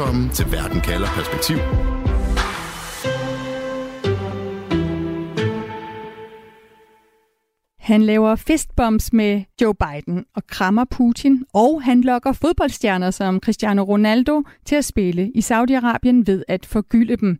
[0.00, 1.58] Velkommen til Verden kalder perspektiv.
[7.90, 13.82] Han laver fistbombs med Joe Biden og krammer Putin, og han lokker fodboldstjerner som Cristiano
[13.82, 17.38] Ronaldo til at spille i Saudi-Arabien ved at forgylde dem.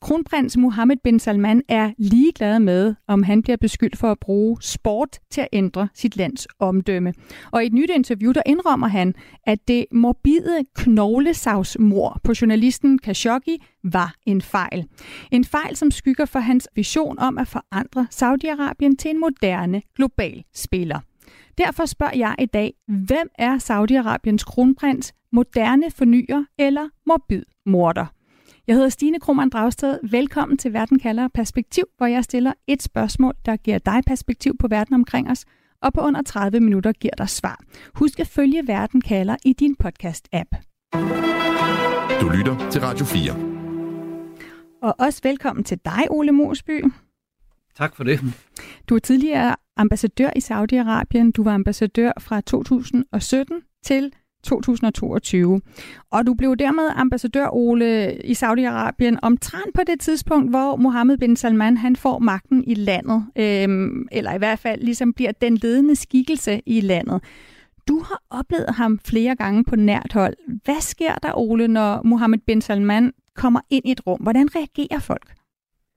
[0.00, 5.18] Kronprins Mohammed bin Salman er ligeglad med, om han bliver beskyldt for at bruge sport
[5.30, 7.14] til at ændre sit lands omdømme.
[7.50, 9.14] Og i et nyt interview, der indrømmer han,
[9.46, 14.86] at det morbide knoglesavsmor på journalisten Khashoggi var en fejl.
[15.30, 20.44] En fejl, som skygger for hans vision om at forandre Saudi-Arabien til en moderne global
[20.54, 21.00] spiller.
[21.58, 28.06] Derfor spørger jeg i dag, hvem er Saudi-Arabiens kronprins, moderne fornyer eller morbid morder?
[28.66, 29.98] Jeg hedder Stine Krohmann Dragsted.
[30.10, 34.68] Velkommen til Verden kalder perspektiv, hvor jeg stiller et spørgsmål, der giver dig perspektiv på
[34.68, 35.44] verden omkring os,
[35.82, 37.60] og på under 30 minutter giver dig svar.
[37.94, 40.50] Husk at følge Verden kalder i din podcast-app.
[42.20, 43.51] Du lytter til Radio 4.
[44.82, 46.84] Og også velkommen til dig, Ole Mosby.
[47.76, 48.20] Tak for det.
[48.88, 51.30] Du er tidligere ambassadør i Saudi-Arabien.
[51.30, 54.12] Du var ambassadør fra 2017 til
[54.44, 55.60] 2022.
[56.10, 61.36] Og du blev dermed ambassadør, Ole, i Saudi-Arabien omtrent på det tidspunkt, hvor Mohammed bin
[61.36, 63.26] Salman han får magten i landet.
[63.36, 67.22] Øhm, eller i hvert fald ligesom bliver den ledende skikkelse i landet.
[67.88, 70.34] Du har oplevet ham flere gange på nært hold.
[70.64, 74.20] Hvad sker der, Ole, når Mohammed bin Salman kommer ind i et rum?
[74.20, 75.34] Hvordan reagerer folk?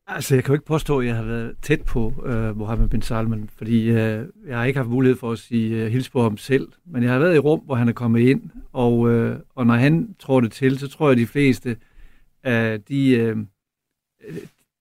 [0.07, 3.01] Altså, jeg kan jo ikke påstå, at jeg har været tæt på uh, Mohammed bin
[3.01, 3.95] Salman, fordi uh,
[4.47, 6.67] jeg har ikke haft mulighed for at sige øh, uh, hils på ham selv.
[6.85, 9.73] Men jeg har været i rum, hvor han er kommet ind, og, uh, og når
[9.73, 11.77] han trådte til, så tror jeg, at de fleste
[12.43, 13.43] af de, uh,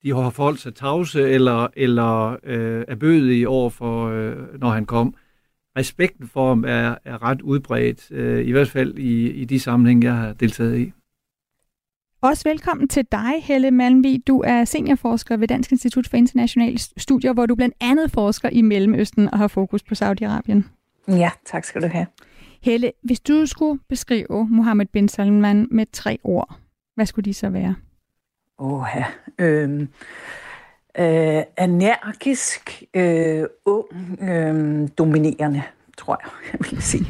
[0.03, 4.87] de har forholdt sig tavse eller, eller uh, er bødige over for, uh, når han
[4.87, 5.15] kom.
[5.79, 10.05] Respekten for ham er, er ret udbredt, uh, i hvert fald i, i de sammenhæng,
[10.05, 10.93] jeg har deltaget i.
[12.25, 14.27] Også velkommen til dig, Helle Malmvig.
[14.27, 18.63] Du er seniorforsker ved Dansk Institut for Internationale Studier, hvor du blandt andet forsker i
[18.63, 20.63] Mellemøsten og har fokus på Saudi-Arabien.
[21.09, 22.07] Ja, tak skal du have.
[22.63, 26.57] Helle, hvis du skulle beskrive Mohammed bin Salman med tre ord,
[26.95, 27.75] hvad skulle de så være?
[28.59, 29.05] Åh, ja.
[29.39, 29.89] Øhm,
[30.99, 35.63] øh, energisk, øh, ung, øh, dominerende,
[35.99, 37.07] tror jeg, jeg vil sige.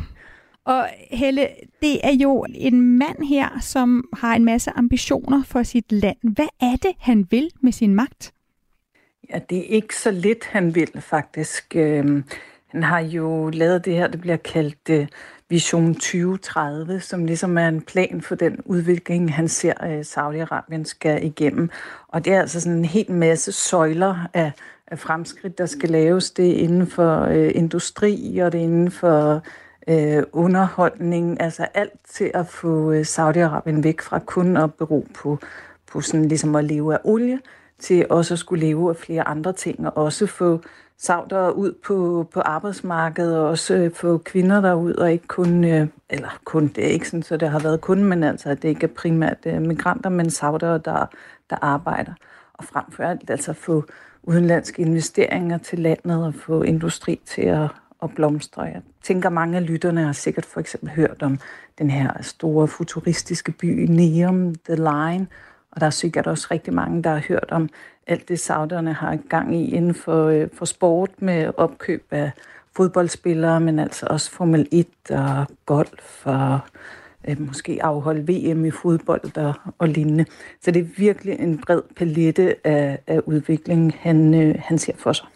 [0.64, 1.48] Og Helle,
[1.82, 6.16] det er jo en mand her, som har en masse ambitioner for sit land.
[6.22, 8.32] Hvad er det, han vil med sin magt?
[9.30, 11.76] Ja, det er ikke så lidt, han vil faktisk.
[11.76, 12.24] Øhm,
[12.66, 15.06] han har jo lavet det her, det bliver kaldt øh,
[15.48, 21.24] Vision 2030, som ligesom er en plan for den udvikling, han ser, at Saudi-Arabien skal
[21.24, 21.70] igennem.
[22.08, 24.53] Og det er altså sådan en hel masse søjler af,
[24.86, 26.30] af fremskridt, der skal laves.
[26.30, 29.42] Det er inden for øh, industri, og det er inden for
[29.89, 35.39] øh, underholdning, altså alt til at få øh, Saudi-Arabien væk fra kun at bero på,
[35.93, 37.41] på sådan ligesom at leve af olie,
[37.78, 40.61] til også at skulle leve af flere andre ting, og også få
[40.99, 45.87] savdere ud på, på arbejdsmarkedet, og også øh, få kvinder derud, og ikke kun, øh,
[46.11, 48.69] eller kun, det er ikke sådan, så det har været kun, men altså, at det
[48.69, 51.06] ikke er primært øh, migranter, men savdere, der,
[51.51, 52.12] der arbejder.
[52.55, 53.84] Og frem for alt altså få
[54.22, 57.69] udenlandske investeringer til landet, og få industri til at,
[58.04, 58.62] at blomstre.
[58.62, 61.38] Jeg tænker, mange af lytterne har sikkert for eksempel hørt om
[61.78, 65.26] den her store futuristiske by Neum, The Line,
[65.70, 67.69] og der er sikkert også rigtig mange, der har hørt om
[68.06, 72.31] alt det, sauderne har gang i inden for, øh, for sport med opkøb af
[72.76, 76.59] fodboldspillere, men altså også Formel 1 og golf og
[77.28, 80.25] øh, måske afholde VM i fodbold og, og lignende.
[80.60, 85.12] Så det er virkelig en bred palette af, af udvikling, han, øh, han ser for
[85.12, 85.26] sig.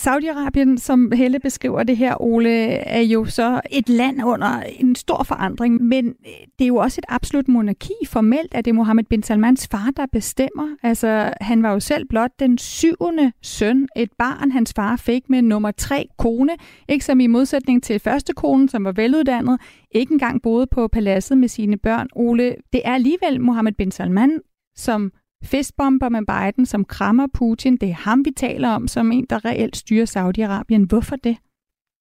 [0.00, 5.22] Saudi-Arabien, som Helle beskriver det her, Ole, er jo så et land under en stor
[5.22, 7.92] forandring, men øh, det er jo også et absolut monarki.
[8.06, 10.76] Formelt er det Mohammed bin Salmans far, der bestemmer.
[10.82, 15.42] Altså, han var jo selv blot den syvende søn, et barn, hans far fik med
[15.42, 16.52] nummer tre kone,
[16.88, 19.60] ikke som i modsætning til første kone, som var veluddannet,
[19.90, 22.08] ikke engang boede på paladset med sine børn.
[22.16, 24.40] Ole, det er alligevel Mohammed bin Salman,
[24.76, 25.12] som
[25.44, 27.76] Fistbomber med Biden, som krammer Putin.
[27.76, 30.86] Det er ham, vi taler om, som en, der reelt styrer Saudi-Arabien.
[30.86, 31.36] Hvorfor det?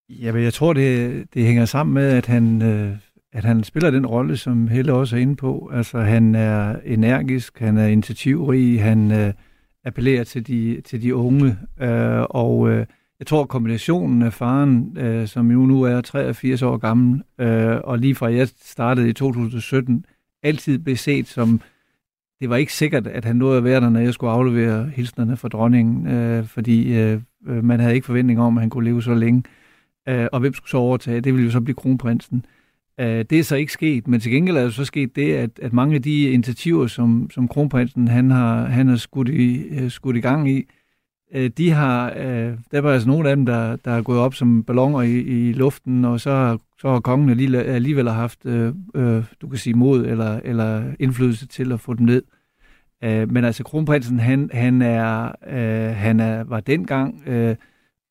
[0.10, 2.98] Jamen, jeg tror, det, det hænger sammen med, at han, øh,
[3.34, 5.70] at han spiller den rolle, som Helle også er inde på.
[5.74, 9.34] Altså, han er energisk, han er initiativrig, han øh,
[9.86, 12.86] appellerer til de, til de unge, øh, og øh,
[13.20, 18.00] jeg tror, kombinationen af faren, øh, som jo nu er 83 år gammel, øh, og
[18.00, 20.06] lige fra jeg startede i 2017,
[20.44, 21.62] altid blev set som
[22.42, 25.38] det var ikke sikkert, at han nåede at være der, når jeg skulle aflevere hilsnerne
[25.38, 29.04] fra dronningen, øh, fordi øh, øh, man havde ikke forventning om, at han kunne leve
[29.04, 29.44] så længe.
[30.10, 31.22] Øh, og hvem skulle så overtage?
[31.22, 32.46] Det ville jo så blive kronprinsen.
[33.00, 35.60] Øh, det er så ikke sket, men til gengæld er det så sket det, at,
[35.62, 39.92] at mange af de initiativer, som, som kronprinsen han har, han har skudt, i, øh,
[39.92, 40.64] skudt i gang i,
[41.34, 44.36] øh, de har, øh, der var altså nogle af dem, der, der er gået op
[44.36, 48.74] som ballonger i, i luften, og så har, så har kongen alligevel, alligevel haft, øh,
[48.96, 52.24] øh, du kan sige, mod eller, eller indflydelse til at få dem ned.
[53.04, 55.32] Øh, men altså, kronprinsen, han, han, er,
[55.94, 57.24] han er, var dengang...
[57.28, 57.56] Øh,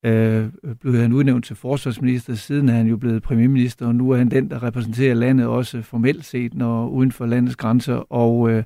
[0.05, 0.49] øh,
[0.81, 4.31] blev han udnævnt til forsvarsminister, siden er han jo blevet premierminister, og nu er han
[4.31, 8.63] den, der repræsenterer landet også formelt set, når uden for landets grænser, og, øh,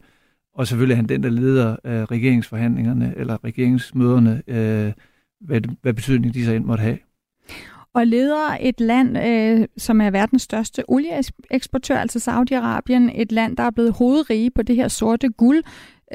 [0.55, 4.93] og selvfølgelig er han den, der leder øh, regeringsforhandlingerne, eller regeringsmøderne, øh,
[5.41, 6.99] hvad, hvad betydning de så end måtte have.
[7.95, 13.63] Og leder et land, øh, som er verdens største olieeksportør, altså Saudi-Arabien, et land, der
[13.63, 15.63] er blevet hovedrige på det her sorte guld,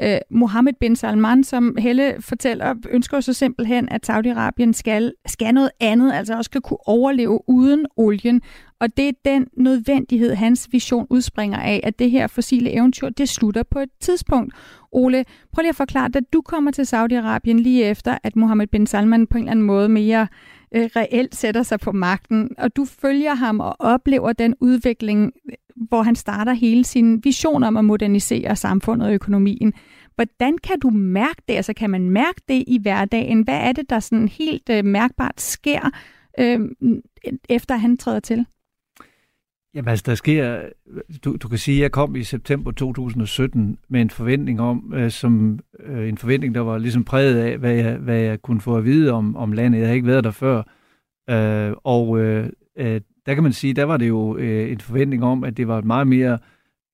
[0.02, 5.70] øh, Mohammed bin Salman, som Helle fortæller, ønsker så simpelthen, at Saudi-Arabien skal, skal noget
[5.80, 8.42] andet, altså også skal kunne overleve uden olien.
[8.80, 13.28] Og det er den nødvendighed, hans vision udspringer af, at det her fossile eventyr, det
[13.28, 14.54] slutter på et tidspunkt.
[14.92, 18.86] Ole, prøv lige at forklare, da du kommer til Saudi-Arabien lige efter, at Mohammed bin
[18.86, 20.26] Salman på en eller anden måde mere
[20.74, 25.32] øh, reelt sætter sig på magten, og du følger ham og oplever den udvikling,
[25.76, 29.72] hvor han starter hele sin vision om at modernisere samfundet og økonomien.
[30.14, 31.54] Hvordan kan du mærke det?
[31.54, 33.42] Altså kan man mærke det i hverdagen?
[33.42, 35.90] Hvad er det, der sådan helt øh, mærkbart sker,
[36.38, 36.60] øh,
[37.48, 38.46] efter han træder til?
[39.74, 40.68] Jamen altså, der sker,
[41.24, 45.10] du, du kan sige, at jeg kom i september 2017 med en forventning om, øh,
[45.10, 48.76] som øh, en forventning, der var ligesom præget af, hvad jeg, hvad jeg kunne få
[48.76, 49.78] at vide om, om landet.
[49.78, 50.62] Jeg havde ikke været der før.
[51.30, 55.24] Øh, og øh, øh der kan man sige, der var det jo øh, en forventning
[55.24, 56.38] om, at det var et meget mere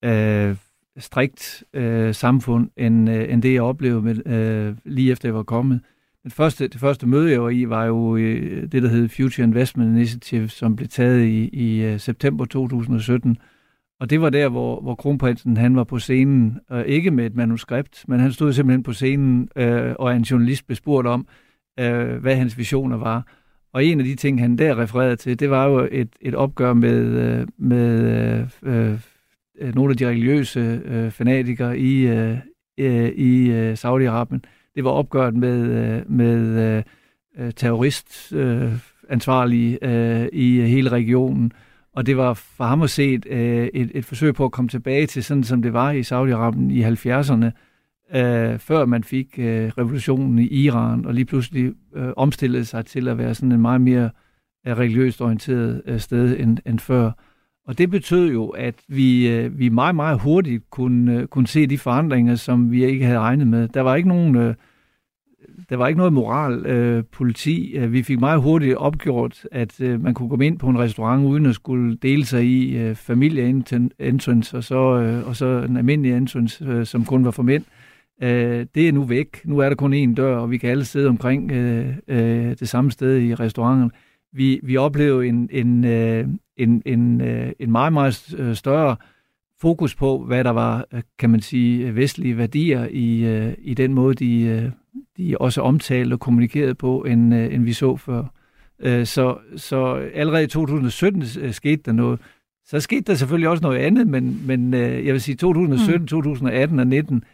[0.04, 0.56] øh,
[0.98, 5.42] strikt øh, samfund, end, øh, end det, jeg oplevede med, øh, lige efter jeg var
[5.42, 5.80] kommet.
[6.24, 9.46] Den første, det første møde, jeg var i, var jo øh, det, der hed Future
[9.46, 13.36] Investment Initiative, som blev taget i, i øh, september 2017.
[14.00, 17.34] Og det var der, hvor, hvor kronprinsen han var på scenen, og ikke med et
[17.34, 21.26] manuskript, men han stod simpelthen på scenen, øh, og en journalist blev spurgt om,
[21.80, 23.26] øh, hvad hans visioner var.
[23.72, 26.72] Og en af de ting, han der refererede til, det var jo et, et opgør
[26.72, 28.00] med, øh, med
[28.62, 28.98] øh,
[29.58, 32.38] øh, nogle af de religiøse øh, fanatikere i, øh,
[32.78, 34.40] øh i øh, Saudi-Arabien.
[34.74, 36.82] Det var opgøret med, øh, med
[37.38, 41.52] øh, terroristansvarlige øh, øh, øh, i hele regionen.
[41.94, 45.06] Og det var for ham at se øh, et, et forsøg på at komme tilbage
[45.06, 47.50] til sådan, som det var i Saudi-Arabien i 70'erne,
[48.18, 53.08] øh, før man fik øh, revolutionen i Iran, og lige pludselig øh, omstillede sig til
[53.08, 54.10] at være sådan en meget mere
[54.66, 57.10] øh, religiøst orienteret øh, sted end, end før.
[57.66, 61.66] Og det betød jo, at vi, øh, vi meget, meget hurtigt kunne, øh, kunne se
[61.66, 63.68] de forandringer, som vi ikke havde regnet med.
[63.68, 64.36] Der var ikke nogen...
[64.36, 64.54] Øh,
[65.68, 67.78] der var ikke noget moral øh, politi.
[67.88, 71.46] Vi fik meget hurtigt opgjort, at øh, man kunne komme ind på en restaurant uden
[71.46, 73.62] at skulle dele sig i øh, familie
[73.98, 77.64] entrance og så, øh, og så en almindelig entrance, øh, som kun var for mænd.
[78.22, 79.40] Øh, det er nu væk.
[79.44, 82.68] Nu er der kun én dør, og vi kan alle sidde omkring øh, øh, det
[82.68, 83.90] samme sted i restauranten.
[84.34, 88.96] Vi, vi oplever en, en, øh, en, en, øh, en meget, meget øh, større
[89.60, 93.94] fokus på, hvad der var, øh, kan man sige, vestlige værdier i, øh, i den
[93.94, 94.70] måde, de, øh,
[95.16, 98.24] de også omtalte og kommunikerede på, end, øh, end vi så før.
[98.78, 102.20] Øh, så, så allerede i 2017 øh, skete der noget.
[102.66, 106.06] Så skete der selvfølgelig også noget andet, men, men øh, jeg vil sige 2017, mm.
[106.06, 107.24] 2018 og 19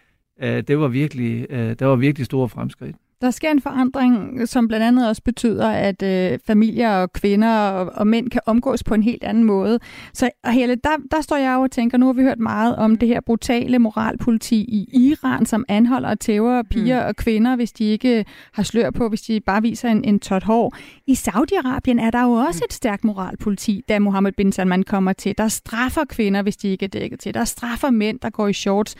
[0.42, 2.96] øh, det var virkelig, øh, der var virkelig store fremskridt.
[3.20, 7.92] Der sker en forandring, som blandt andet også betyder, at øh, familier og kvinder og,
[7.94, 9.78] og mænd kan omgås på en helt anden måde.
[10.12, 12.76] Så og Helle, der, der står jeg jo og tænker, nu har vi hørt meget
[12.76, 17.08] om det her brutale moralpoliti i Iran, som anholder og tæver piger mm.
[17.08, 20.42] og kvinder, hvis de ikke har slør på, hvis de bare viser en, en tot
[20.42, 20.76] hår.
[21.06, 22.66] I Saudi-Arabien er der jo også mm.
[22.68, 25.38] et stærkt moralpoliti, da Mohammed bin Salman kommer til.
[25.38, 27.34] Der straffer kvinder, hvis de ikke er dækket til.
[27.34, 28.96] Der straffer mænd, der går i shorts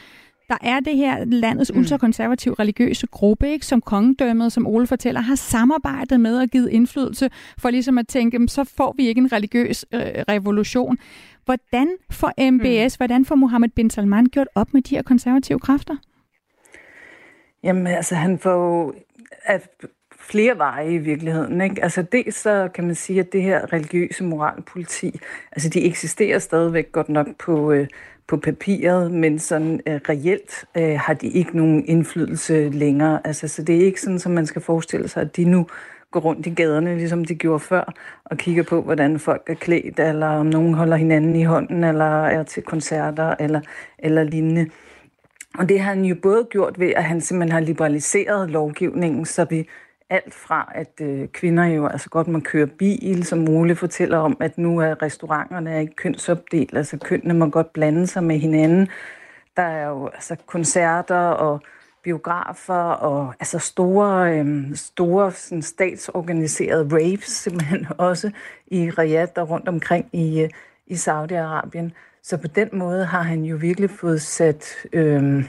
[0.51, 1.79] der er det her landets mm.
[1.79, 7.31] ultrakonservative religiøse gruppe, ikke, som kongedømmet, som Ole fortæller, har samarbejdet med og givet indflydelse
[7.59, 10.99] for ligesom at tænke, så får vi ikke en religiøs øh, revolution.
[11.45, 12.99] Hvordan får MBS, mm.
[12.99, 15.97] hvordan får Mohammed bin Salman gjort op med de her konservative kræfter?
[17.63, 18.95] Jamen altså, han får
[19.43, 19.69] at
[20.21, 21.61] flere veje i virkeligheden.
[21.61, 21.83] Ikke?
[21.83, 25.21] Altså dels så kan man sige, at det her religiøse moralpoliti,
[25.53, 27.87] altså de eksisterer stadigvæk godt nok på, øh,
[28.31, 33.21] på papiret, men sådan øh, reelt øh, har de ikke nogen indflydelse længere.
[33.25, 35.67] Altså, så det er ikke sådan, som man skal forestille sig, at de nu
[36.11, 37.93] går rundt i gaderne, ligesom de gjorde før,
[38.25, 42.25] og kigger på, hvordan folk er klædt, eller om nogen holder hinanden i hånden, eller
[42.25, 43.61] er til koncerter, eller,
[43.99, 44.67] eller lignende.
[45.59, 49.47] Og det har han jo både gjort ved, at han simpelthen har liberaliseret lovgivningen, så
[49.51, 49.69] vi
[50.11, 54.37] alt fra, at øh, kvinder jo altså godt må køre bil, som Ole fortæller om,
[54.41, 58.89] at nu er restauranterne ikke kønsopdelt, altså kønnene må godt blande sig med hinanden.
[59.57, 61.61] Der er jo altså koncerter og
[62.03, 68.31] biografer og altså store, øhm, store sådan statsorganiserede raves simpelthen også
[68.67, 70.51] i Riyadh og rundt omkring i, øh,
[70.87, 71.91] i Saudi-Arabien.
[72.23, 75.45] Så på den måde har han jo virkelig fået sat øhm,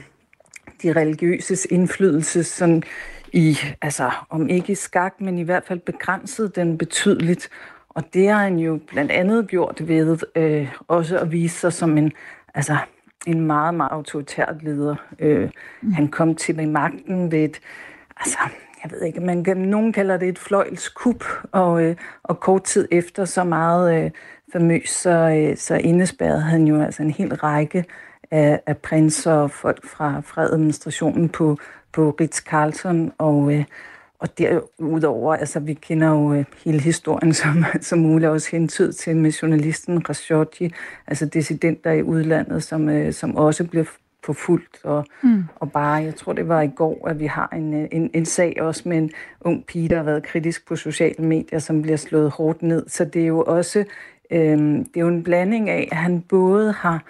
[0.82, 2.82] de religiøses indflydelse sådan
[3.32, 7.48] i, altså om ikke i skak, men i hvert fald begrænset den betydeligt.
[7.88, 11.98] Og det har han jo blandt andet gjort ved øh, også at vise sig som
[11.98, 12.12] en,
[12.54, 12.76] altså,
[13.26, 14.96] en meget, meget autoritær leder.
[15.18, 15.50] Øh,
[15.82, 15.92] mm.
[15.92, 17.60] Han kom til magten ved et,
[18.16, 18.38] altså,
[18.82, 23.24] jeg ved ikke, man, nogen kalder det et fløjlskup, og, øh, og kort tid efter
[23.24, 24.10] så meget øh,
[24.52, 27.84] famøs, så, øh, så indespærrede han jo altså en hel række
[28.30, 31.58] af, af prinser og folk fra, fra administrationen på,
[31.92, 33.64] på Ritz-Carlton, og, øh,
[34.18, 39.16] og derudover, altså vi kender jo øh, hele historien, som, som muligt også hentyd til
[39.16, 40.74] med journalisten Khashoggi,
[41.06, 43.84] altså dissidenter i udlandet, som, øh, som også bliver
[44.24, 45.44] forfulgt, og, mm.
[45.56, 48.26] og bare, jeg tror det var i går, at vi har en, øh, en, en
[48.26, 51.96] sag også med en ung pige, der har været kritisk på sociale medier, som bliver
[51.96, 53.84] slået hårdt ned, så det er jo også,
[54.30, 57.04] øh, det er jo en blanding af, at han både har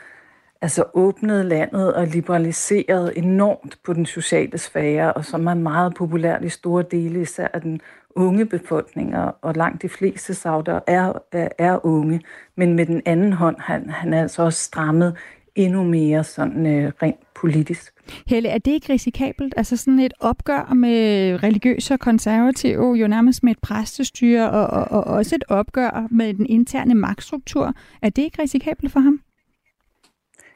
[0.63, 6.45] altså åbnede landet og liberaliserede enormt på den sociale sfære, og som er meget populært
[6.45, 7.81] i store dele, især af den
[8.17, 12.21] unge befolkning, og langt de fleste sauder er, er, er unge.
[12.57, 15.17] Men med den anden hånd, han, han er altså også strammet
[15.55, 17.93] endnu mere sådan øh, rent politisk.
[18.27, 19.55] Helle, er det ikke risikabelt?
[19.57, 20.99] Altså sådan et opgør med
[21.43, 26.35] religiøse og konservative, jo nærmest med et præstestyre, og, og, og også et opgør med
[26.35, 27.75] den interne magtstruktur.
[28.03, 29.21] Er det ikke risikabelt for ham?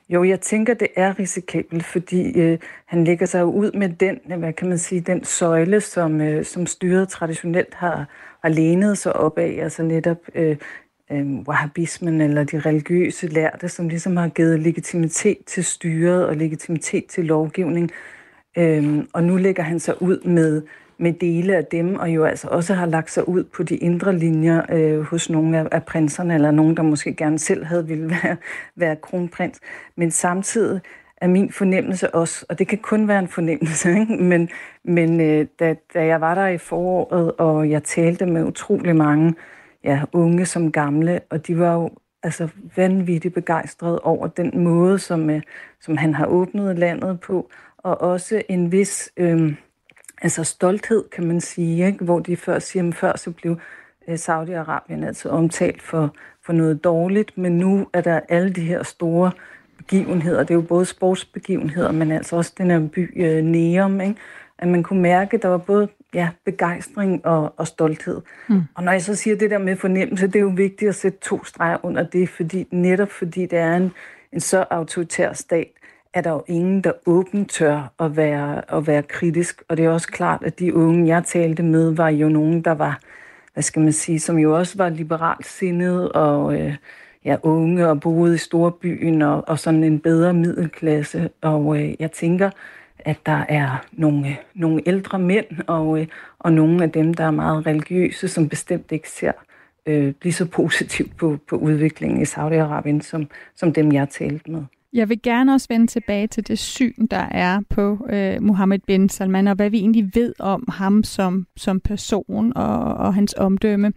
[0.09, 4.39] Jo, jeg tænker, det er risikabelt, fordi øh, han lægger sig ud med den, øh,
[4.39, 8.09] hvad kan man sige, den søjle, som, øh, som styret traditionelt har,
[8.43, 10.57] har lænet sig op af, altså netop øh,
[11.11, 17.07] øh, wahhabismen eller de religiøse lærte, som ligesom har givet legitimitet til styret og legitimitet
[17.07, 17.91] til lovgivning.
[18.59, 20.63] Øh, og nu lægger han sig ud med
[20.99, 24.19] med dele af dem, og jo altså også har lagt sig ud på de indre
[24.19, 28.11] linjer øh, hos nogle af, af prinserne, eller nogen, der måske gerne selv havde ville
[28.23, 28.37] være,
[28.77, 29.61] være kronprins.
[29.97, 30.81] Men samtidig
[31.17, 34.17] er min fornemmelse også, og det kan kun være en fornemmelse, ikke?
[34.17, 34.49] men,
[34.85, 39.35] men øh, da, da jeg var der i foråret, og jeg talte med utrolig mange
[39.85, 41.91] ja, unge som gamle, og de var jo
[42.23, 45.43] altså vanvittigt begejstrede over den måde, som, øh,
[45.81, 49.13] som han har åbnet landet på, og også en vis...
[49.17, 49.55] Øh,
[50.23, 52.05] altså stolthed, kan man sige, ikke?
[52.05, 53.59] hvor de før siger, at før så blev
[54.09, 58.83] øh, Saudi-Arabien altså omtalt for, for noget dårligt, men nu er der alle de her
[58.83, 59.31] store
[59.77, 64.17] begivenheder, det er jo både sportsbegivenheder, men altså også den her by øh, Neum, ikke?
[64.59, 68.21] at man kunne mærke, at der var både ja, begejstring og, og stolthed.
[68.49, 68.63] Mm.
[68.75, 71.19] Og når jeg så siger det der med fornemmelse, det er jo vigtigt at sætte
[71.19, 73.93] to streger under det, fordi netop fordi det er en,
[74.33, 75.69] en så autoritær stat,
[76.17, 79.63] er der jo ingen, der åbent tør at være, at være kritisk.
[79.69, 82.73] Og det er også klart, at de unge, jeg talte med, var jo nogen, der
[82.73, 83.01] var,
[83.55, 86.77] hvad skal man sige, som jo også var liberalt sindet og øh,
[87.25, 91.31] ja, unge og boede i storbyen og, og sådan en bedre middelklasse.
[91.41, 92.51] Og øh, jeg tænker,
[92.99, 96.07] at der er nogle, nogle ældre mænd og, øh,
[96.39, 99.33] og nogle af dem, der er meget religiøse, som bestemt ikke ser
[99.87, 104.63] øh, lige så positivt på, på udviklingen i Saudi-Arabien, som, som dem, jeg talte med.
[104.93, 109.09] Jeg vil gerne også vende tilbage til det syn, der er på øh, Mohammed bin
[109.09, 113.93] Salman, og hvad vi egentlig ved om ham som, som person og, og hans omdømme.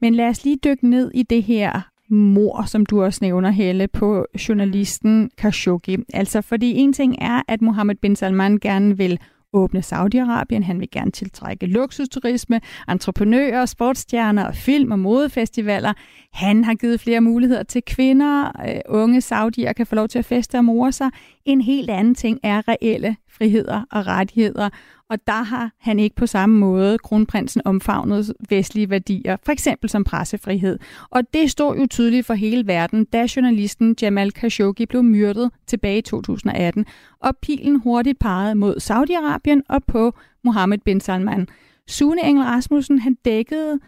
[0.00, 3.88] Men lad os lige dykke ned i det her mor, som du også nævner, Helle,
[3.88, 5.96] på journalisten Khashoggi.
[6.14, 9.18] Altså, fordi en ting er, at Mohammed bin Salman gerne vil
[9.52, 10.62] åbne Saudi-Arabien.
[10.62, 15.92] Han vil gerne tiltrække luksusturisme, entreprenører, sportsstjerner, film- og modefestivaler.
[16.32, 18.52] Han har givet flere muligheder til kvinder.
[18.68, 21.10] Øh, unge saudier kan få lov til at feste og more sig.
[21.44, 24.68] En helt anden ting er reelle friheder og rettigheder.
[25.10, 30.04] Og der har han ikke på samme måde, kronprinsen, omfavnet vestlige værdier, for eksempel som
[30.04, 30.78] pressefrihed.
[31.10, 35.98] Og det stod jo tydeligt for hele verden, da journalisten Jamal Khashoggi blev myrdet tilbage
[35.98, 36.86] i 2018,
[37.20, 40.12] og pilen hurtigt pegede mod Saudi-Arabien og på
[40.44, 41.48] Mohammed bin Salman.
[41.88, 43.78] Sune Engel Rasmussen, han dækkede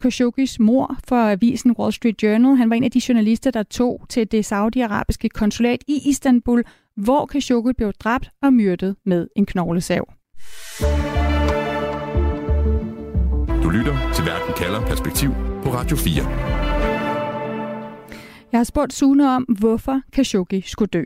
[0.00, 2.56] Khashoggis mor for avisen Wall Street Journal.
[2.56, 6.64] Han var en af de journalister, der tog til det saudiarabiske konsulat i Istanbul,
[6.96, 10.14] hvor Khashoggi blev dræbt og myrdet med en knoglesav.
[13.62, 15.30] Du lytter til Verden kalder perspektiv
[15.64, 16.14] på Radio 4.
[18.52, 21.04] Jeg har spurgt Sune om, hvorfor Khashoggi skulle dø.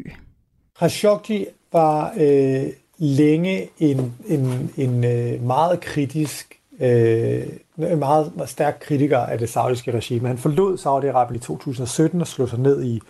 [0.78, 2.66] Khashoggi var øh,
[2.98, 7.46] længe en, en, en øh, meget kritisk øh,
[7.78, 10.28] en meget, meget stærk kritiker af det saudiske regime.
[10.28, 13.00] Han forlod Saudi-Arabien i 2017 og slog sig ned i,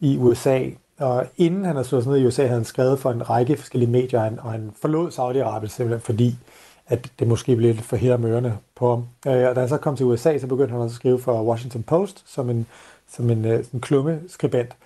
[0.00, 0.64] i USA.
[0.98, 3.56] Og inden han havde slået sig ned i USA, havde han skrevet for en række
[3.56, 6.38] forskellige medier, og han forlod Saudi-Arabien simpelthen fordi,
[6.86, 9.32] at det måske blev lidt for her på ham.
[9.32, 11.42] Øh, og da han så kom til USA, så begyndte han også at skrive for
[11.42, 12.66] Washington Post som en,
[13.08, 14.76] som en, øh, en klummeskribent.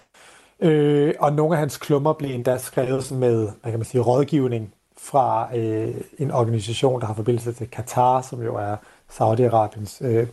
[0.61, 4.73] Øh, og nogle af hans klummer blev endda skrevet med, hvad kan man sige, rådgivning
[4.99, 8.77] fra øh, en organisation, der har forbindelse til Katar, som jo er
[9.11, 10.27] Saudi-Arabiens øh,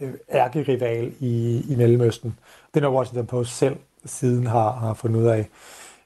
[0.00, 2.38] øh, ærkerival i, i Mellemøsten.
[2.74, 3.76] Det er Washington Post selv
[4.06, 5.48] siden har, har fundet ud af.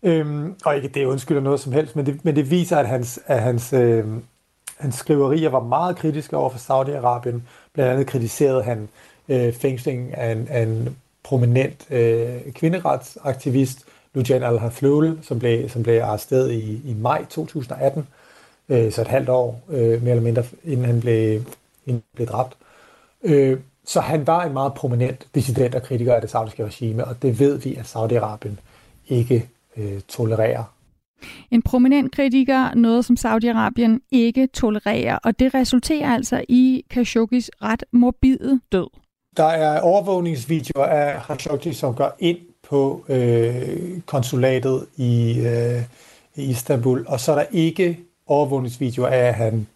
[0.03, 3.21] Øhm, og ikke det undskylder noget som helst, men det, men det viser, at hans,
[3.27, 4.05] at hans, øh,
[4.77, 7.41] hans skriverier var meget kritiske over for Saudi-Arabien.
[7.73, 8.89] Blandt andet kritiserede han
[9.29, 16.01] øh, fængsling af en, af en prominent øh, kvinderetsaktivist, Lujan al-Haflul, som blev, som blev
[16.01, 18.07] arresteret i, i maj 2018,
[18.69, 21.33] øh, så et halvt år øh, mere eller mindre, inden han blev,
[21.87, 22.57] inden han blev dræbt.
[23.23, 27.23] Øh, så han var en meget prominent dissident og kritiker af det saudiske regime, og
[27.23, 28.57] det ved vi, at Saudi-Arabien
[29.09, 30.65] ikke øh, tolererer.
[31.51, 37.85] En prominent kritiker, noget som Saudi-Arabien ikke tolererer, og det resulterer altså i Khashoggis ret
[37.93, 38.87] morbide død.
[39.37, 45.83] Der er overvågningsvideoer af Khashoggi, som går ind på øh, konsulatet i, øh,
[46.37, 49.67] i Istanbul, og så er der ikke overvågningsvideoer af, at han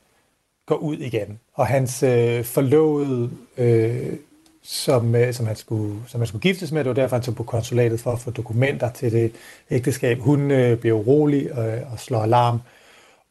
[0.67, 1.41] går ud igen.
[1.55, 4.17] Og hans øh, forlovede, øh,
[4.63, 7.35] som, øh, som, han skulle, som han skulle giftes med, det var derfor, han tog
[7.35, 9.33] på konsulatet for at få dokumenter til det
[9.71, 10.19] ægteskab.
[10.19, 12.61] Hun øh, bliver urolig og, og slår alarm.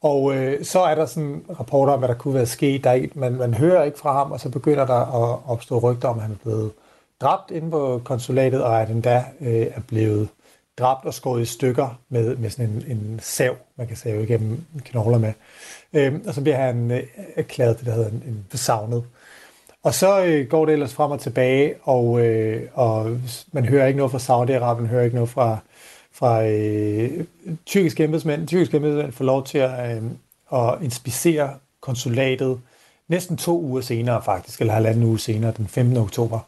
[0.02, 2.84] Og øh, så er der sådan rapporter om, hvad der kunne være sket.
[2.84, 5.80] Der er ikke, man, man hører ikke fra ham, og så begynder der at opstå
[5.80, 6.72] rygter om, at han er blevet
[7.22, 10.30] dræbt inde på konsulatet, og at han da øh, er blevet
[10.82, 14.64] dræbt og skåret i stykker med, med sådan en, en sav, man kan save igennem
[14.86, 15.34] knogler med.
[15.94, 17.04] Øh, og så bliver han øh,
[17.36, 19.04] erklæret det, der hedder en, en savnet.
[19.84, 23.18] Og så øh, går det ellers frem og tilbage, og, øh, og
[23.52, 25.58] man hører ikke noget fra Saudi-Arabien, hører ikke noget fra,
[26.12, 27.26] fra øh,
[27.66, 28.48] tyrkiske embedsmænd.
[28.48, 30.04] Tyrkiske embedsmænd får lov til at, øh,
[30.54, 32.60] at inspicere konsulatet
[33.08, 35.98] næsten to uger senere faktisk, eller halvanden uge senere, den 15.
[35.98, 36.40] oktober.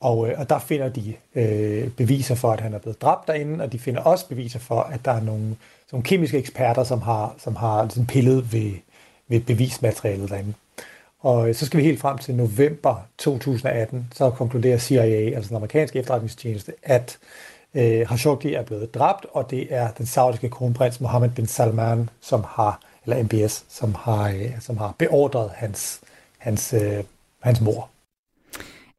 [0.00, 3.64] Og, øh, og der finder de øh, beviser for, at han er blevet dræbt derinde,
[3.64, 5.56] og de finder også beviser for, at der er nogle,
[5.92, 8.72] nogle kemiske eksperter, som har, som har ligesom pillet ved,
[9.28, 10.54] ved bevismaterialet derinde.
[11.20, 15.56] Og øh, så skal vi helt frem til november 2018, så konkluderer CIA, altså den
[15.56, 17.18] amerikanske efterretningstjeneste, at
[17.74, 22.44] øh, Khashoggi er blevet dræbt, og det er den saudiske kronprins Mohammed bin Salman, som
[22.48, 26.00] har, eller MBS, som har, øh, som har beordret hans,
[26.38, 27.04] hans, øh,
[27.40, 27.88] hans mor.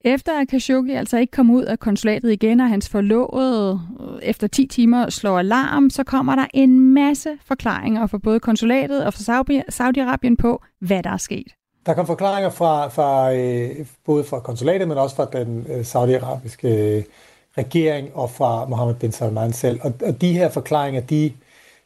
[0.06, 4.48] Efter at Khashoggi altså ikke kom ud af konsulatet igen, og hans forlovede øh, efter
[4.48, 9.44] 10 timer slår alarm, så kommer der en masse forklaringer fra både konsulatet og fra
[9.72, 11.48] Saudi-Arabien på, hvad der er sket.
[11.86, 17.06] Der kom forklaringer fra, fra øh, både fra konsulatet, men også fra den øh, saudiarabiske
[17.58, 19.80] regering og fra Mohammed bin Salman selv.
[19.84, 21.32] Og, og de her forklaringer, de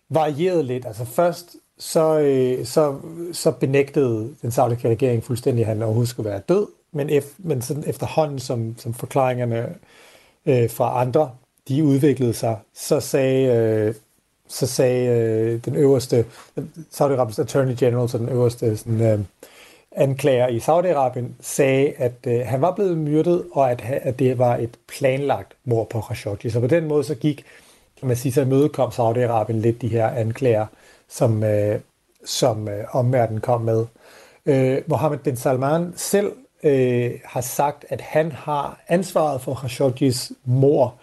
[0.09, 0.85] varierede lidt.
[0.85, 2.19] Altså først så,
[2.63, 2.95] så,
[3.33, 7.61] så benægtede den saudiske regering fuldstændig, at han overhovedet skulle være død men, ef, men
[7.61, 9.75] sådan efterhånden, som, som forklaringerne
[10.45, 11.31] øh, fra andre,
[11.67, 13.95] de udviklede sig, så sagde, øh,
[14.47, 16.25] så sagde øh, den øverste,
[16.91, 19.19] Saudi-Arabiens Attorney General, så den øverste sådan, øh,
[19.91, 24.55] anklager i Saudi-Arabien, sagde, at øh, han var blevet myrdet, og at, at det var
[24.55, 26.49] et planlagt mord på Khashoggi.
[26.49, 27.45] Så på den måde så gik,
[27.99, 30.65] kan man sige, så imødekom Saudi-Arabien lidt de her anklager,
[31.09, 31.79] som, øh,
[32.25, 33.85] som øh, omverdenen kom med.
[34.45, 36.31] Øh, Mohammed bin Salman selv
[36.65, 40.95] øh, har sagt, at han har ansvaret for Khashoggis mor,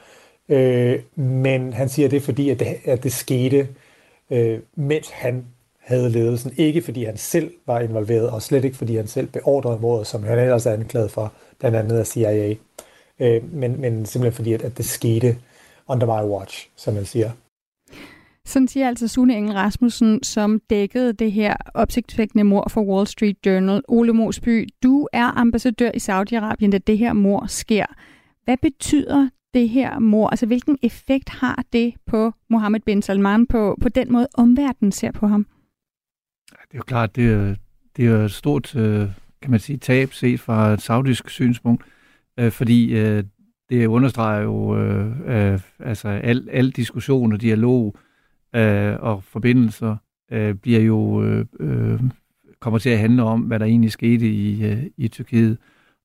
[0.48, 3.68] øh, men han siger, at det er fordi, at det, at det skete,
[4.30, 5.46] øh, mens han
[5.80, 6.52] havde ledelsen.
[6.56, 10.22] Ikke fordi han selv var involveret, og slet ikke fordi han selv beordrede mordet, som
[10.22, 12.54] han ellers er anklaget for, blandt andet af CIA.
[13.18, 15.36] Øh, men, men simpelthen fordi, at, at det skete
[15.88, 17.30] under my watch, som man siger.
[18.46, 23.36] Sådan siger altså Sune Engel Rasmussen, som dækkede det her opsigtsvækkende mor for Wall Street
[23.46, 23.82] Journal.
[23.88, 27.86] Ole Mosby, du er ambassadør i Saudi-Arabien, da det her mor sker.
[28.44, 30.28] Hvad betyder det her mor?
[30.28, 35.10] Altså, hvilken effekt har det på Mohammed bin Salman, på, på den måde omverdenen ser
[35.10, 35.46] på ham?
[36.50, 37.54] Det er jo klart, det er,
[37.96, 39.08] det er et stort, øh,
[39.42, 41.84] kan man sige, tab set fra et saudisk synspunkt,
[42.38, 43.24] øh, fordi øh,
[43.70, 44.76] det understreger jo
[45.78, 48.02] altså al, al diskussion og dialog, øh,
[48.54, 49.96] øh, og forbindelser
[50.32, 52.00] øh, bliver jo øh, øh,
[52.60, 55.58] kommer til at handle om, hvad der egentlig skete i, øh, i Tyrkiet.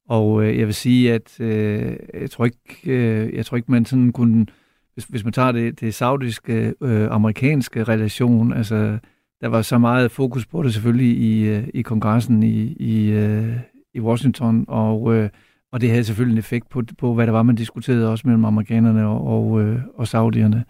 [0.09, 3.85] Og øh, jeg vil sige, at øh, jeg tror ikke, øh, jeg tror ikke, man
[3.85, 4.45] sådan kunne,
[4.93, 8.97] hvis, hvis man tager det, det saudiske øh, amerikanske relation, altså
[9.41, 13.57] der var så meget fokus på det selvfølgelig i, øh, i kongressen i, i, øh,
[13.93, 15.29] i Washington, og, øh,
[15.71, 18.45] og det havde selvfølgelig en effekt på, på, hvad der var, man diskuterede også mellem
[18.45, 20.65] amerikanerne og, og, øh, og saudierne.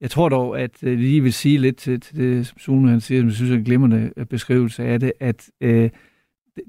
[0.00, 3.00] Jeg tror dog, at jeg lige vil sige lidt til, til det, som Sune han
[3.00, 5.90] siger, som jeg synes er en glimrende øh, beskrivelse af det, at øh,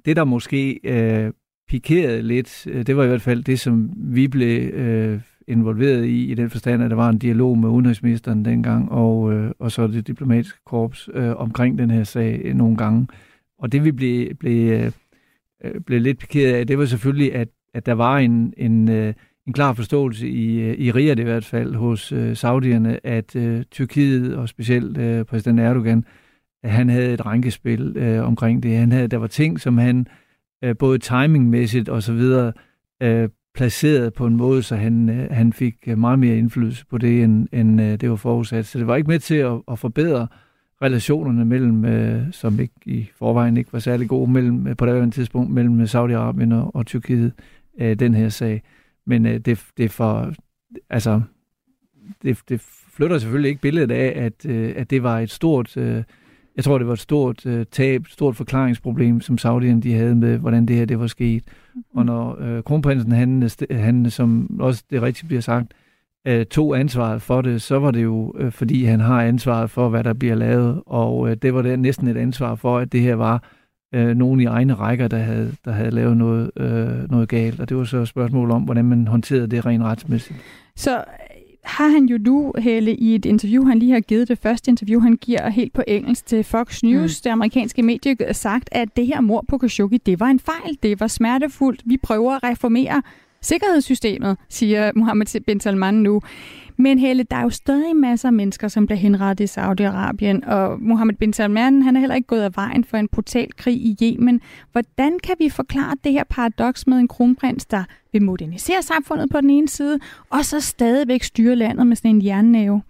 [0.06, 1.32] det, der måske øh,
[1.67, 6.32] pikerede lidt, øh, det var i hvert fald det, som vi blev øh, involveret i,
[6.32, 9.88] i den forstand, at der var en dialog med udenrigsministeren dengang, og, øh, og så
[9.88, 13.08] det diplomatiske korps øh, omkring den her sag øh, nogle gange.
[13.60, 14.91] Og det vi blev, blev,
[15.63, 19.13] øh, blev lidt pikeret af, det var selvfølgelig, at, at der var en, en, øh,
[19.52, 23.64] en klar forståelse i, øh, i Riyadh i hvert fald hos øh, saudierne, at øh,
[23.72, 26.06] Tyrkiet og specielt øh, præsident Erdogan,
[26.64, 28.78] at han havde et rankespil øh, omkring det.
[28.78, 30.08] Han havde, der var ting, som han
[30.64, 32.54] øh, både timingmæssigt og så videre
[33.04, 36.98] øh, placeret på en måde, så han, øh, han fik øh, meget mere indflydelse på
[36.98, 38.66] det, end, end øh, det var forudsat.
[38.66, 40.28] Så det var ikke med til at, at forbedre
[40.82, 45.14] relationerne mellem, øh, som ikke i forvejen ikke var særlig gode, mellem, øh, på det
[45.14, 47.34] tidspunkt mellem Saudi-Arabien og, og Tyrkiet,
[47.82, 48.64] øh, den her sag.
[49.06, 50.34] Men øh, det, det for,
[50.90, 51.22] altså,
[52.22, 52.62] det, det
[52.94, 56.04] flytter selvfølgelig ikke billedet af, at, øh, at det var et stort øh,
[56.56, 60.38] jeg tror, det var et stort uh, tab, stort forklaringsproblem, som Saudierne de havde med,
[60.38, 61.44] hvordan det her det var sket.
[61.76, 61.82] Mm.
[61.96, 65.74] Og når uh, kronprinsen, han, han, som også det rigtigt bliver sagt,
[66.30, 69.90] uh, tog ansvaret for det, så var det jo, uh, fordi han har ansvaret for,
[69.90, 70.82] hvad der bliver lavet.
[70.86, 73.44] Og uh, det var det næsten et ansvar for, at det her var
[73.95, 77.60] uh, nogen i egne rækker, der havde, der havde lavet noget, uh, noget galt.
[77.60, 80.39] Og det var så et spørgsmål om, hvordan man håndterede det rent retsmæssigt.
[80.75, 81.04] Så
[81.63, 85.01] har han jo nu, Helle, i et interview, han lige har givet, det første interview,
[85.01, 87.21] han giver helt på engelsk til Fox News, mm.
[87.23, 90.99] det amerikanske medie, sagt, at det her mor på Khashoggi, det var en fejl, det
[90.99, 93.01] var smertefuldt, vi prøver at reformere
[93.41, 96.21] sikkerhedssystemet, siger Mohammed bin Salman nu.
[96.82, 100.82] Men Helle, der er jo stadig masser af mennesker, som bliver henrettet i Saudi-Arabien, og
[100.82, 103.98] Mohammed bin Salman, han er heller ikke gået af vejen for en brutal krig i
[104.04, 104.41] Yemen.
[104.72, 109.41] Hvordan kan vi forklare det her paradoks med en kronprins, der vil modernisere samfundet på
[109.41, 112.82] den ene side, og så stadigvæk styre landet med sådan en jernnæve?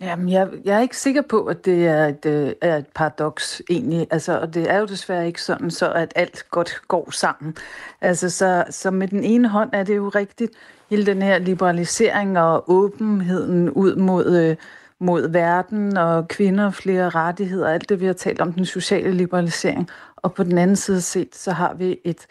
[0.00, 3.62] Jamen, jeg, jeg er ikke sikker på, at det er et, øh, er et paradoks
[3.70, 4.06] egentlig.
[4.10, 7.56] Altså, og det er jo desværre ikke sådan, så at alt godt går sammen.
[8.00, 10.52] Altså, så, så med den ene hånd er det jo rigtigt,
[10.90, 14.56] hele den her liberalisering og åbenheden ud mod, øh,
[14.98, 19.88] mod verden og kvinder, flere rettigheder, alt det vi har talt om, den sociale liberalisering.
[20.16, 22.26] Og på den anden side set, så har vi et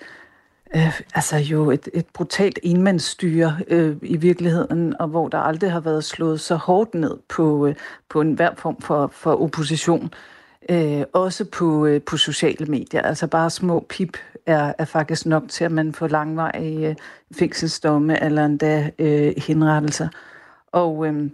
[0.75, 5.79] øh, altså jo et, et brutalt enmandsstyre øh, i virkeligheden, og hvor der aldrig har
[5.79, 7.75] været slået så hårdt ned på, øh,
[8.09, 10.13] på enhver form for, for opposition.
[10.69, 13.01] Øh, også på, øh, på sociale medier.
[13.01, 16.95] Altså bare små pip er, er faktisk nok til, at man får langvarige øh,
[17.35, 20.07] fængselsdomme eller endda øh, henrettelser.
[20.71, 21.29] Og øh,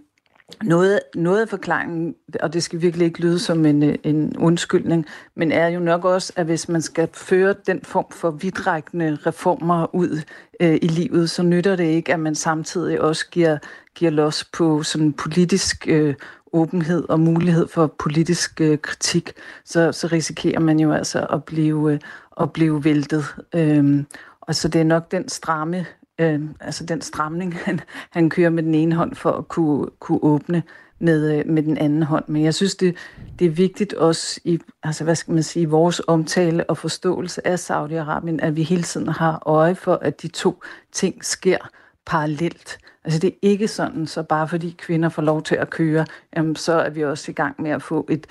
[0.64, 5.06] noget, noget af forklaringen, og det skal virkelig ikke lyde som en, øh, en undskyldning,
[5.36, 9.96] men er jo nok også, at hvis man skal føre den form for vidtrækkende reformer
[9.96, 10.22] ud
[10.60, 13.58] øh, i livet, så nytter det ikke, at man samtidig også giver,
[13.96, 16.16] giver los på sådan politisk øh,
[16.54, 19.34] åbenhed og mulighed for politisk øh, kritik,
[19.66, 22.00] så, så risikerer man jo altså at blive, øh,
[22.42, 23.26] at blive væltet.
[23.56, 24.06] Øhm,
[24.42, 25.86] og så det er nok den stramme
[26.22, 27.80] øh, altså den stramning, han,
[28.10, 30.64] han kører med den ene hånd for at kunne, kunne åbne
[31.00, 32.24] med, øh, med den anden hånd.
[32.28, 32.96] Men jeg synes, det,
[33.40, 37.70] det er vigtigt også i, altså hvad skal man sige, vores omtale og forståelse af
[37.70, 41.58] Saudi-Arabien, at vi hele tiden har øje for, at de to ting sker
[42.06, 42.78] parallelt.
[43.04, 46.56] Altså det er ikke sådan, så bare fordi kvinder får lov til at køre, jamen,
[46.56, 48.28] så er vi også i gang med at få et,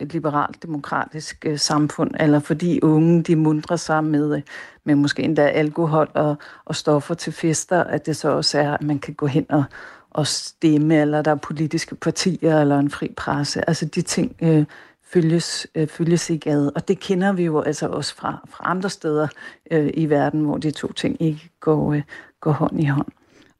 [0.00, 4.42] et liberalt demokratisk øh, samfund, eller fordi unge de mundrer sig med,
[4.84, 8.82] med måske endda alkohol og, og stoffer til fester, at det så også er, at
[8.82, 9.64] man kan gå hen og,
[10.10, 13.68] og stemme, eller der er politiske partier, eller en fri presse.
[13.68, 14.64] Altså de ting øh,
[15.12, 18.90] følges, øh, følges ikke ad, og det kender vi jo altså også fra, fra andre
[18.90, 19.28] steder
[19.70, 22.02] øh, i verden, hvor de to ting ikke går, øh,
[22.40, 23.06] går hånd i hånd.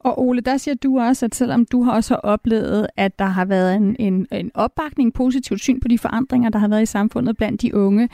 [0.01, 3.45] Og Ole, der siger du også, at selvom du har også oplevet, at der har
[3.45, 7.37] været en, en, en opbakning, positivt syn på de forandringer, der har været i samfundet
[7.37, 8.09] blandt de unge,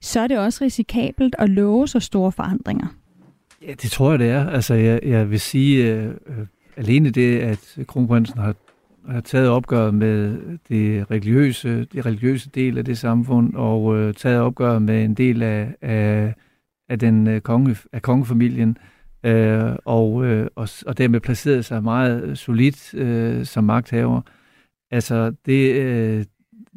[0.00, 2.86] så er det også risikabelt at love så store forandringer.
[3.62, 4.48] Ja, det tror jeg, det er.
[4.48, 6.46] Altså, jeg, jeg vil sige, øh, øh
[6.76, 8.54] alene det, at kronprinsen har,
[9.08, 14.40] har taget opgøret med det religiøse, det religiøse del af det samfund, og øh, taget
[14.40, 16.34] opgøret med en del af, af,
[16.88, 18.93] af den øh, konge, af kongefamilien, øh,
[19.24, 24.20] Øh, og, øh, og, og dermed placeret sig meget solidt øh, som magthaver.
[24.90, 26.24] Altså, det, øh,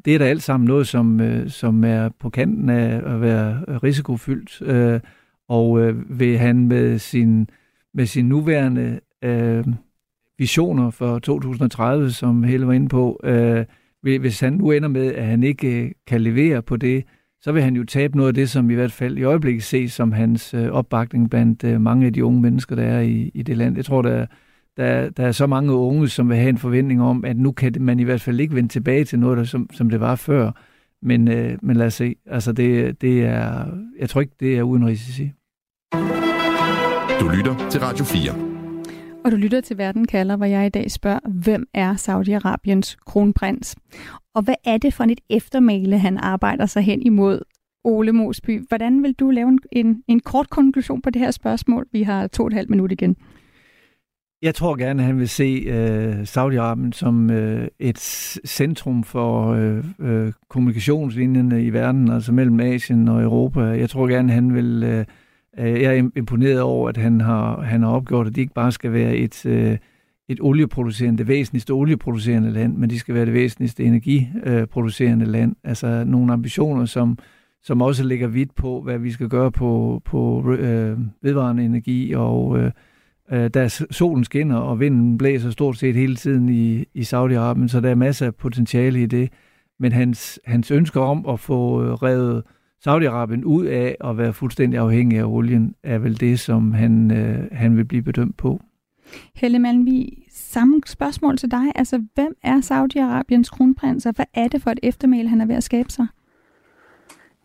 [0.05, 3.63] det er da alt sammen noget, som, øh, som er på kanten af at være
[3.83, 4.61] risikofyldt.
[4.61, 4.99] Øh,
[5.49, 7.49] og øh, vil han med sin,
[7.93, 9.65] med sin nuværende øh,
[10.37, 13.65] visioner for 2030, som Helle var inde på, øh,
[14.01, 17.03] hvis han nu ender med, at han ikke øh, kan levere på det,
[17.41, 19.93] så vil han jo tabe noget af det, som i hvert fald i øjeblikket ses
[19.93, 23.43] som hans øh, opbakning blandt øh, mange af de unge mennesker, der er i, i
[23.43, 23.75] det land.
[23.75, 24.25] Jeg tror, der,
[24.77, 27.73] der, der er så mange unge, som vil have en forventning om, at nu kan
[27.79, 30.51] man i hvert fald ikke vende tilbage til noget, der, som, som det var før.
[31.01, 32.15] Men, øh, men lad os se.
[32.25, 33.65] Altså, det, det er,
[33.99, 35.31] jeg tror ikke, det er uden risici.
[37.19, 38.46] Du lytter til Radio 4.
[39.27, 43.75] Og du lytter til Verden kalder, hvor jeg i dag spørger, hvem er Saudi-Arabiens kronprins?
[44.35, 47.41] Og hvad er det for et eftermæle, han arbejder sig hen imod?
[47.83, 51.85] Ole Mosby, hvordan vil du lave en, en, en kort konklusion på det her spørgsmål?
[51.91, 53.15] Vi har to og et halvt minut igen.
[54.41, 57.99] Jeg tror gerne, at han vil se øh, Saudi-Arabien som øh, et
[58.45, 63.61] centrum for øh, øh, kommunikationslinjerne i verden, altså mellem Asien og Europa.
[63.61, 64.83] Jeg tror gerne, at han vil...
[64.83, 65.05] Øh,
[65.59, 68.71] Øh, jeg er imponeret over, at han har, han har opgjort, at de ikke bare
[68.71, 69.77] skal være et, øh,
[70.29, 75.55] et olieproducerende, det væsentligste olieproducerende land, men de skal være det væsentligste energiproducerende land.
[75.63, 77.17] Altså nogle ambitioner, som,
[77.63, 82.59] som også ligger vidt på, hvad vi skal gøre på, på øh, vedvarende energi og...
[82.59, 82.71] Øh,
[83.31, 87.79] øh, da solen skinner, og vinden blæser stort set hele tiden i, i Saudi-Arabien, så
[87.83, 89.29] der er masser af potentiale i det.
[89.79, 92.03] Men hans, hans ønsker om at få øh,
[92.79, 97.47] Saudi-Arabien ud af at være fuldstændig afhængig af olien, er vel det, som han, øh,
[97.51, 98.61] han vil blive bedømt på.
[99.35, 101.71] Helle Malmvi, samme spørgsmål til dig.
[101.75, 105.55] Altså, hvem er Saudi-Arabiens kronprins, og hvad er det for et eftermæl, han er ved
[105.55, 106.07] at skabe sig?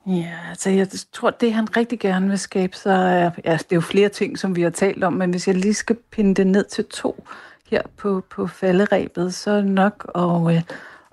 [0.06, 3.76] Ja, altså jeg tror, det han rigtig gerne vil skabe sig, er, ja, det er
[3.76, 6.46] jo flere ting, som vi har talt om, men hvis jeg lige skal pinde det
[6.46, 7.24] ned til to
[7.70, 10.62] her på, på falderæbet, så nok at, øh,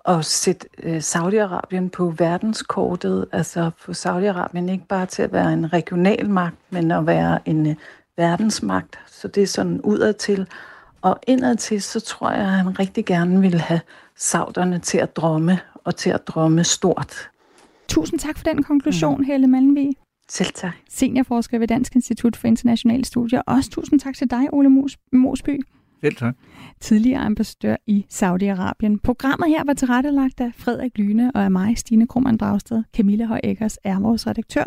[0.09, 5.73] at sætte øh, Saudi-Arabien på verdenskortet, altså få Saudi-Arabien ikke bare til at være en
[5.73, 7.75] regional magt, men at være en øh,
[8.17, 8.99] verdensmagt.
[9.07, 10.47] Så det er sådan udadtil.
[11.01, 13.81] Og indadtil, så tror jeg, at han rigtig gerne vil have
[14.17, 17.29] sauderne til at drømme, og til at drømme stort.
[17.87, 19.23] Tusind tak for den konklusion, mm.
[19.23, 19.89] Helle Malmvig.
[20.29, 20.73] Selv tak.
[20.89, 23.41] Seniorforsker ved Dansk Institut for Internationale Studier.
[23.47, 25.59] Også tusind tak til dig, Ole Mos Mosby.
[26.01, 26.35] Selv tak.
[26.81, 28.99] Tidligere ambassadør i Saudi-Arabien.
[29.03, 32.83] Programmet her var tilrettelagt af Frederik Lyne og af mig, Stine Krummernd Dragsted.
[32.95, 33.39] Camilla Høj
[33.83, 34.63] er vores redaktør.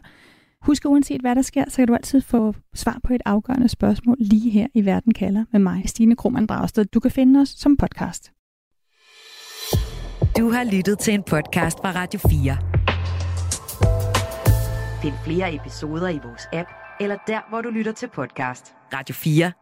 [0.63, 4.17] Husk, uanset hvad der sker, så kan du altid få svar på et afgørende spørgsmål
[4.21, 6.85] lige her i Verden kalder med mig, Stine Krummernd Dragsted.
[6.85, 8.33] Du kan finde os som podcast.
[10.39, 12.57] Du har lyttet til en podcast fra Radio 4.
[15.03, 16.69] Find flere episoder i vores app,
[17.01, 18.75] eller der, hvor du lytter til podcast.
[18.93, 19.62] Radio 4.